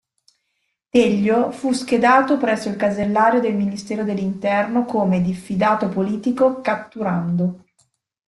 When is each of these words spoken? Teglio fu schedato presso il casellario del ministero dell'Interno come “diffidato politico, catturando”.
Teglio 0.89 1.51
fu 1.51 1.73
schedato 1.73 2.37
presso 2.39 2.69
il 2.69 2.75
casellario 2.75 3.39
del 3.39 3.53
ministero 3.53 4.03
dell'Interno 4.03 4.83
come 4.83 5.21
“diffidato 5.21 5.89
politico, 5.89 6.59
catturando”. 6.59 7.63